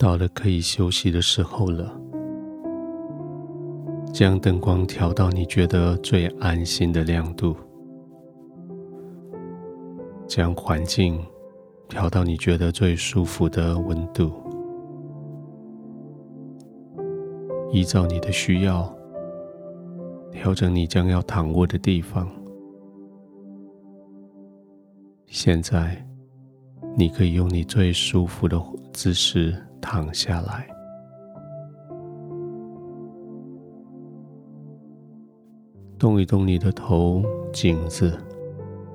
[0.00, 1.94] 到了可以休息的时候了。
[4.14, 7.54] 将灯光调到你觉得最安心的亮度，
[10.26, 11.22] 将环境
[11.86, 14.32] 调到你觉得最舒服的温度，
[17.70, 18.90] 依照你的需要
[20.32, 22.26] 调整你将要躺卧的地方。
[25.26, 26.02] 现在，
[26.96, 28.60] 你可以用你最舒服的
[28.92, 30.66] 姿势躺下来。
[35.98, 38.18] 动一动你的头、颈子、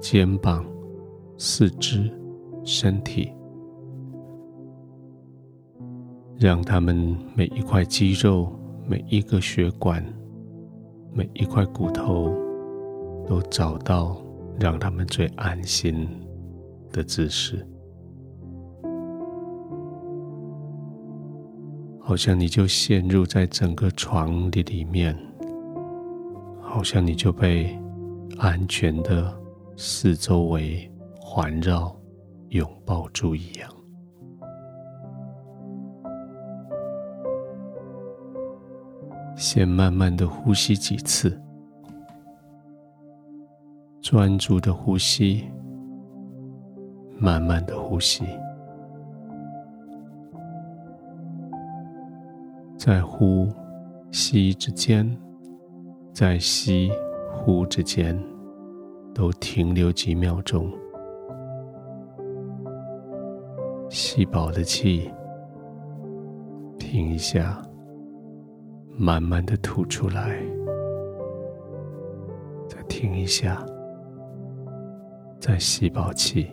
[0.00, 0.66] 肩膀、
[1.36, 2.10] 四肢、
[2.64, 3.32] 身体，
[6.36, 8.52] 让他们每一块肌肉、
[8.84, 10.04] 每一个血管、
[11.12, 12.34] 每一块骨头
[13.28, 14.20] 都找到
[14.58, 16.08] 让他们最安心
[16.90, 17.64] 的姿势，
[22.08, 25.14] 好像你就陷入在整个床的里面。
[26.58, 27.78] 好像你就被
[28.38, 29.30] 安全的
[29.76, 31.94] 四周围环绕、
[32.48, 33.70] 拥抱住一样。
[39.36, 41.38] 先慢慢的呼吸几次，
[44.00, 45.44] 专注的呼吸，
[47.18, 48.24] 慢慢的呼吸，
[52.78, 53.48] 在呼
[54.12, 55.06] 吸之间。
[56.14, 56.90] 在吸、
[57.30, 58.20] 呼之间，
[59.14, 60.68] 都停留几秒钟。
[63.88, 65.08] 吸饱了气，
[66.76, 67.62] 停一下，
[68.96, 70.42] 慢慢的吐出来，
[72.68, 73.64] 再停一下，
[75.38, 76.50] 再吸饱气，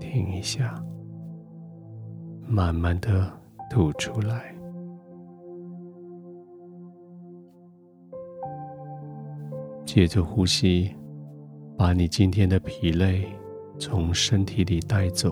[0.00, 0.74] 停一下，
[2.48, 3.30] 慢慢的
[3.70, 4.54] 吐出来。
[9.84, 10.94] 借着呼吸，
[11.76, 13.26] 把你今天的疲累
[13.78, 15.30] 从身体里带走；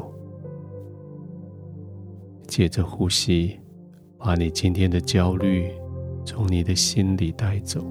[2.47, 3.61] 借着呼吸，
[4.17, 5.71] 把你今天的焦虑
[6.25, 7.85] 从你的心里带走。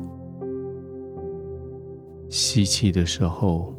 [2.30, 3.76] 吸气的时候，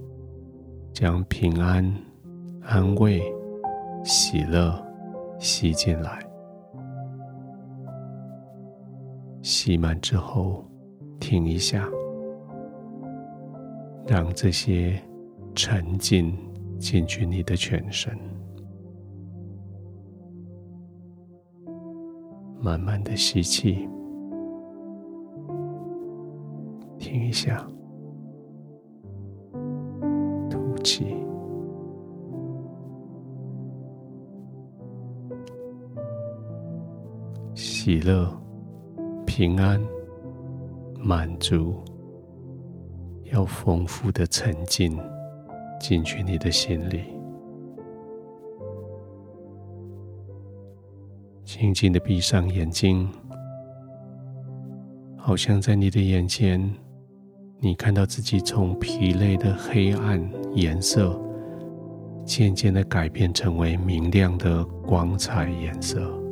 [0.92, 1.92] 将平安、
[2.62, 3.20] 安慰、
[4.04, 4.80] 喜乐
[5.40, 6.20] 吸进来；
[9.44, 10.64] 吸满之后，
[11.20, 11.86] 停一下。
[14.06, 14.98] 让这些
[15.54, 16.34] 沉浸
[16.78, 18.10] 进去你的全身，
[22.60, 23.88] 慢慢的吸气，
[26.98, 27.66] 停一下，
[30.50, 31.16] 吐气，
[37.54, 38.30] 喜乐、
[39.36, 39.84] 平安、
[40.96, 41.74] 满足。
[43.32, 44.96] 要丰富的沉浸
[45.80, 47.02] 进去你的心里，
[51.44, 53.10] 轻轻的闭上眼睛，
[55.16, 56.72] 好像在你的眼前，
[57.58, 60.24] 你看到自己从疲累的黑暗
[60.54, 61.20] 颜色，
[62.24, 66.23] 渐渐的改变成为明亮的光彩颜色。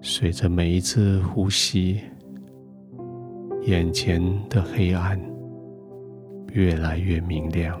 [0.00, 2.00] 随着每一次呼吸。
[3.62, 5.20] 眼前的黑暗
[6.52, 7.78] 越来越明亮，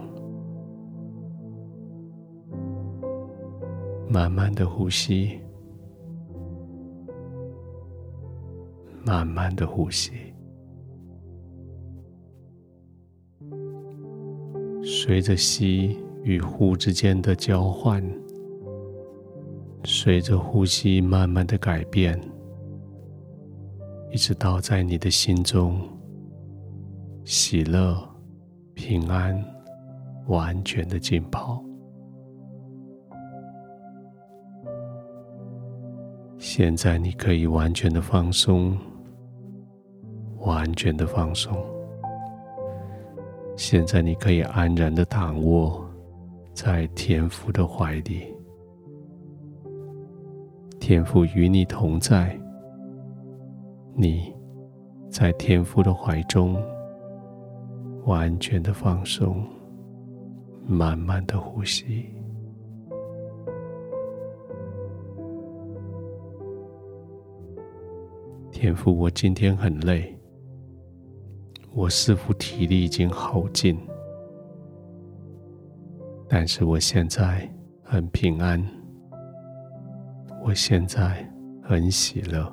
[4.06, 5.40] 慢慢的呼吸，
[9.02, 10.12] 慢慢的呼吸，
[14.84, 18.04] 随着吸与呼之间的交换，
[20.08, 22.18] 随着呼吸慢慢的改变。
[24.10, 25.78] 一直到在你的心中，
[27.26, 27.94] 喜乐、
[28.72, 29.38] 平安，
[30.26, 31.62] 完全的浸泡。
[36.38, 38.74] 现在你可以完全的放松，
[40.38, 41.54] 完全的放松。
[43.58, 45.86] 现在你可以安然的躺卧
[46.54, 48.34] 在天父的怀里，
[50.80, 52.38] 天父与你同在。
[53.94, 54.32] 你
[55.10, 56.56] 在天父的怀中，
[58.04, 59.44] 完全的放松，
[60.66, 62.06] 慢慢的呼吸。
[68.52, 70.16] 天父，我今天很累，
[71.72, 73.78] 我似乎体力已经耗尽，
[76.28, 77.48] 但是我现在
[77.82, 78.64] 很平安，
[80.42, 81.28] 我现在
[81.62, 82.50] 很喜乐，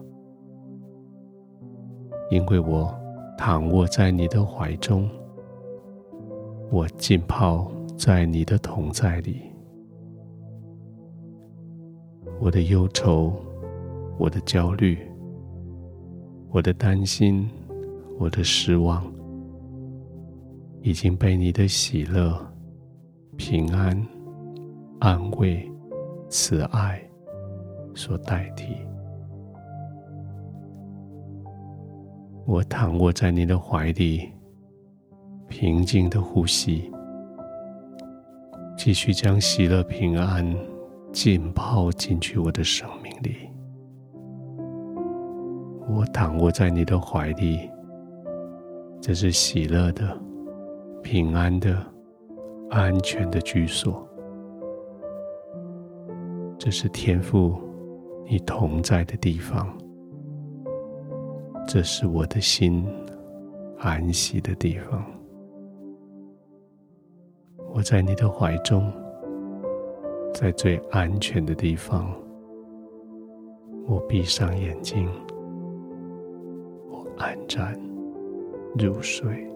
[2.29, 2.93] 因为我
[3.37, 5.09] 躺卧在你的怀中，
[6.69, 9.41] 我浸泡在你的同在里，
[12.39, 13.33] 我的忧愁，
[14.17, 14.97] 我的焦虑，
[16.49, 17.49] 我的担心，
[18.19, 19.05] 我的失望，
[20.81, 22.37] 已经被你的喜乐、
[23.37, 24.05] 平安、
[24.99, 25.71] 安慰、
[26.27, 27.01] 慈爱
[27.95, 28.75] 所代替。
[32.45, 34.29] 我躺卧在你的怀里，
[35.47, 36.91] 平静的呼吸，
[38.77, 40.45] 继续将喜乐、平安
[41.11, 43.49] 浸泡进去我的生命里。
[45.89, 47.67] 我躺卧在你的怀里。
[49.01, 50.19] 这是喜乐的、
[51.03, 51.77] 平安的、
[52.71, 54.07] 安全的居所。
[56.57, 57.55] 这是天赋
[58.27, 59.67] 你同在的地方。
[61.67, 62.85] 这是我的心
[63.79, 65.05] 安息的地方。
[67.73, 68.91] 我在你的怀中，
[70.33, 72.13] 在最安全的地方。
[73.87, 75.09] 我闭上眼睛，
[76.89, 77.79] 我安然。
[78.77, 79.54] 入睡。